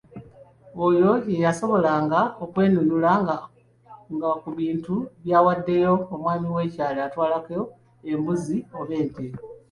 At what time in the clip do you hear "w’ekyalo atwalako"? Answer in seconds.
6.55-7.59